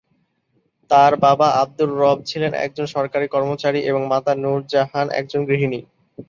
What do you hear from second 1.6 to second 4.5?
আব্দুর রব ছিলেন একজন সরকারি কর্মচারী এবং মাতা